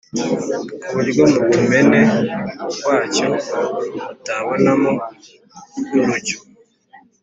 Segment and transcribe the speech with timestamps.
[0.83, 1.99] ku buryo mu tumene
[2.77, 3.25] twacyo
[3.97, 4.91] batabonamo
[5.93, 6.37] n’urujyo,